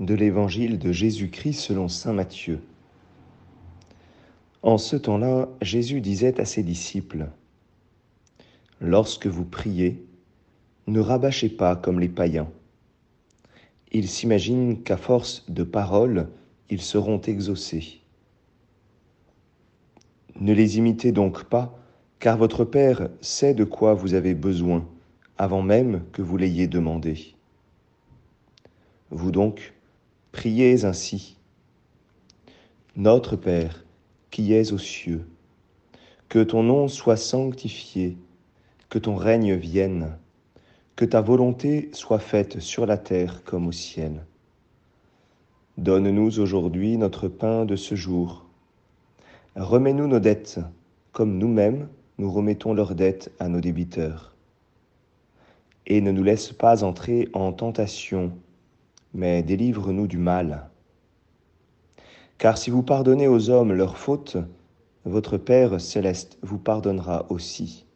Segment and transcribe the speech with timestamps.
[0.00, 2.60] de l'Évangile de Jésus-Christ selon Saint Matthieu.
[4.62, 7.28] En ce temps-là, Jésus disait à ses disciples,
[8.80, 10.02] Lorsque vous priez,
[10.86, 12.50] ne rabâchez pas comme les païens.
[13.92, 16.28] Ils s'imaginent qu'à force de paroles,
[16.70, 18.00] ils seront exaucés.
[20.40, 21.78] Ne les imitez donc pas,
[22.20, 24.88] car votre Père sait de quoi vous avez besoin
[25.36, 27.34] avant même que vous l'ayez demandé.
[29.10, 29.74] Vous donc,
[30.32, 31.36] priez ainsi.
[32.96, 33.84] Notre Père,
[34.30, 35.26] qui es aux cieux,
[36.28, 38.16] que ton nom soit sanctifié,
[38.88, 40.16] que ton règne vienne,
[40.96, 44.24] que ta volonté soit faite sur la terre comme au ciel.
[45.78, 48.44] Donne-nous aujourd'hui notre pain de ce jour.
[49.56, 50.60] Remets-nous nos dettes,
[51.12, 51.88] comme nous-mêmes
[52.18, 54.30] nous remettons leurs dettes à nos débiteurs
[55.90, 58.32] et ne nous laisse pas entrer en tentation,
[59.14, 60.68] mais délivre-nous du mal.
[62.38, 64.38] Car si vous pardonnez aux hommes leurs fautes,
[65.04, 67.86] votre Père céleste vous pardonnera aussi.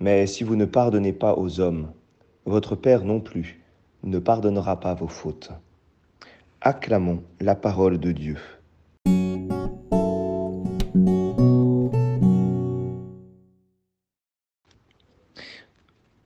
[0.00, 1.92] Mais si vous ne pardonnez pas aux hommes,
[2.44, 3.60] votre Père non plus
[4.04, 5.50] ne pardonnera pas vos fautes.
[6.60, 8.36] Acclamons la parole de Dieu.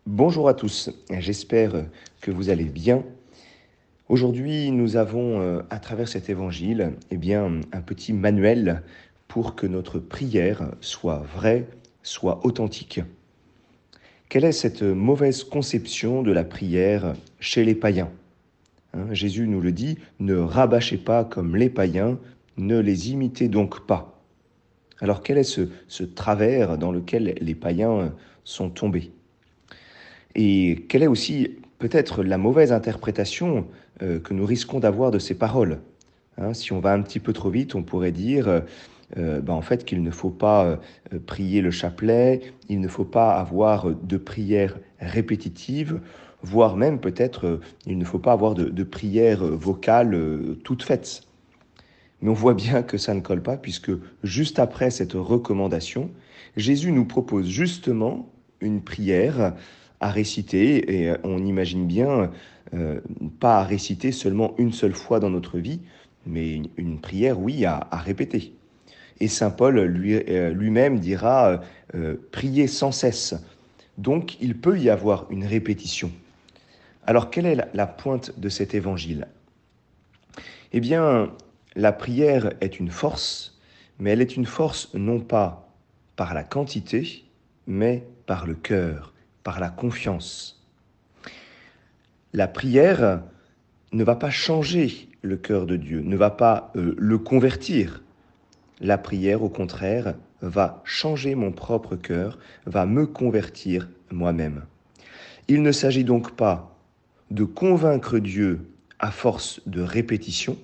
[0.06, 1.86] Bonjour à tous, j'espère
[2.20, 3.02] que vous allez bien.
[4.12, 8.82] Aujourd'hui, nous avons euh, à travers cet évangile eh bien, un petit manuel
[9.26, 11.66] pour que notre prière soit vraie,
[12.02, 13.00] soit authentique.
[14.28, 18.10] Quelle est cette mauvaise conception de la prière chez les païens?
[18.92, 22.18] Hein, Jésus nous le dit, ne rabâchez pas comme les païens,
[22.58, 24.20] ne les imitez donc pas.
[25.00, 29.10] Alors quel est ce, ce travers dans lequel les païens sont tombés?
[30.34, 33.66] Et quelle est aussi peut-être la mauvaise interprétation
[34.02, 35.80] euh, que nous risquons d'avoir de ces paroles
[36.38, 38.62] hein, Si on va un petit peu trop vite, on pourrait dire
[39.16, 43.04] euh, ben, en fait qu'il ne faut pas euh, prier le chapelet, il ne faut
[43.04, 46.00] pas avoir de prières répétitives,
[46.44, 50.16] voire même peut-être il ne faut pas avoir de, de prières vocales
[50.62, 51.22] toutes faites.
[52.20, 53.90] Mais on voit bien que ça ne colle pas puisque
[54.22, 56.12] juste après cette recommandation,
[56.56, 58.30] Jésus nous propose justement
[58.60, 59.54] une prière
[60.02, 62.30] à réciter, et euh, on imagine bien,
[62.74, 63.00] euh,
[63.40, 65.80] pas à réciter seulement une seule fois dans notre vie,
[66.26, 68.52] mais une, prière, oui, à, répéter.
[69.20, 71.60] Et Saint Paul lui, euh, lui-même dira
[72.30, 73.34] prier sans cesse.
[73.98, 76.10] Donc il peut y avoir une répétition.
[77.06, 79.28] Alors quelle est la pointe de cet évangile?
[80.72, 81.30] Eh bien,
[81.76, 83.60] la prière est une force,
[83.98, 85.68] mais elle est une force non pas
[86.16, 87.24] par la quantité,
[87.66, 89.11] mais par le cœur
[89.42, 90.64] par la confiance.
[92.32, 93.22] La prière
[93.92, 98.02] ne va pas changer le cœur de Dieu, ne va pas euh, le convertir.
[98.80, 104.64] La prière, au contraire, va changer mon propre cœur, va me convertir moi-même.
[105.48, 106.76] Il ne s'agit donc pas
[107.30, 108.60] de convaincre Dieu
[108.98, 110.56] à force de répétition,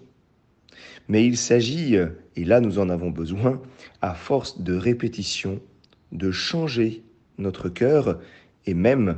[1.09, 1.97] mais il s'agit,
[2.37, 3.61] et là nous en avons besoin,
[4.03, 5.61] à force de répétition,
[6.13, 7.03] de changer
[7.39, 8.21] notre cœur
[8.69, 9.17] et même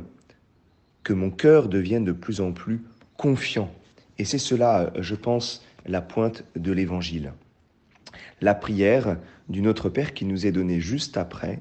[1.03, 2.85] que mon cœur devienne de plus en plus
[3.17, 3.69] confiant.
[4.17, 7.33] Et c'est cela, je pense, la pointe de l'Évangile.
[8.39, 9.17] La prière
[9.49, 11.59] du Notre Père qui nous est donnée juste après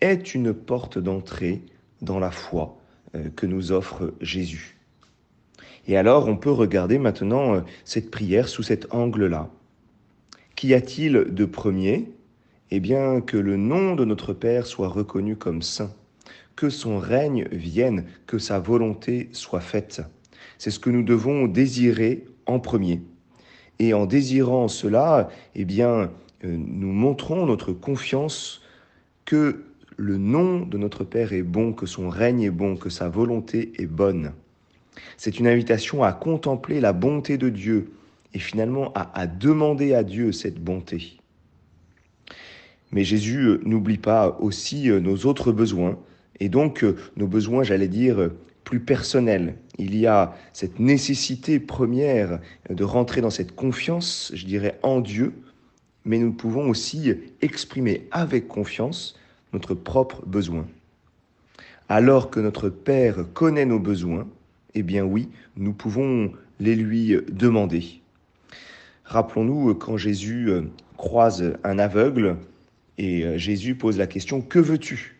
[0.00, 1.62] est une porte d'entrée
[2.02, 2.78] dans la foi
[3.16, 4.78] euh, que nous offre Jésus.
[5.88, 9.50] Et alors on peut regarder maintenant euh, cette prière sous cet angle-là.
[10.54, 12.12] Qu'y a-t-il de premier?
[12.70, 15.90] Eh bien que le nom de notre Père soit reconnu comme saint
[16.56, 20.02] que son règne vienne, que sa volonté soit faite.
[20.58, 23.02] C'est ce que nous devons désirer en premier.
[23.78, 26.10] Et en désirant cela, eh bien,
[26.44, 28.62] euh, nous montrons notre confiance
[29.24, 29.64] que
[29.96, 33.72] le nom de notre Père est bon, que son règne est bon, que sa volonté
[33.78, 34.32] est bonne.
[35.16, 37.92] C'est une invitation à contempler la bonté de Dieu
[38.32, 41.18] et finalement à, à demander à Dieu cette bonté.
[42.92, 45.98] Mais Jésus euh, n'oublie pas aussi euh, nos autres besoins,
[46.40, 49.56] et donc, euh, nos besoins, j'allais dire, euh, plus personnels.
[49.78, 52.40] Il y a cette nécessité première
[52.70, 55.34] de rentrer dans cette confiance, je dirais, en Dieu,
[56.04, 59.18] mais nous pouvons aussi exprimer avec confiance
[59.52, 60.66] notre propre besoin.
[61.88, 64.26] Alors que notre Père connaît nos besoins,
[64.74, 68.00] eh bien oui, nous pouvons les lui demander.
[69.04, 70.50] Rappelons-nous euh, quand Jésus
[70.96, 72.38] croise un aveugle
[72.96, 75.13] et Jésus pose la question, Que veux-tu?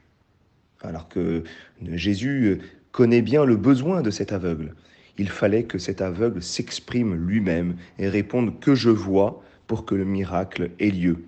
[0.85, 1.45] Alors que
[1.93, 2.59] Jésus
[2.93, 4.75] connaît bien le besoin de cet aveugle.
[5.19, 10.05] il fallait que cet aveugle s'exprime lui-même et réponde que je vois pour que le
[10.05, 11.25] miracle ait lieu.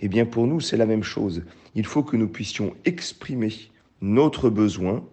[0.00, 1.42] Eh bien pour nous, c'est la même chose.
[1.74, 3.52] Il faut que nous puissions exprimer
[4.00, 5.04] notre besoin,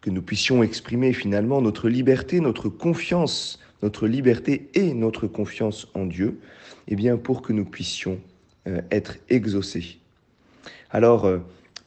[0.00, 6.06] que nous puissions exprimer finalement notre liberté, notre confiance, notre liberté et notre confiance en
[6.06, 6.40] Dieu,
[6.88, 8.20] eh bien pour que nous puissions
[8.66, 9.98] euh, être exaucés.
[10.90, 11.38] Alors euh,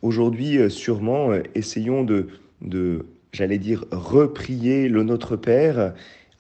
[0.01, 2.27] aujourd'hui, euh, sûrement, essayons de,
[2.62, 5.94] de j'allais dire, reprier le Notre Père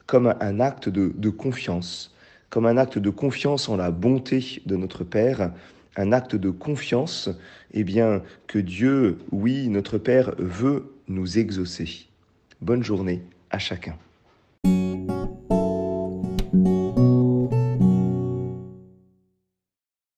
[0.05, 2.13] comme un acte de, de confiance,
[2.49, 5.53] comme un acte de confiance en la bonté de notre Père,
[5.95, 7.29] un acte de confiance,
[7.73, 12.07] eh bien, que Dieu, oui, notre Père, veut nous exaucer.
[12.61, 13.95] Bonne journée à chacun.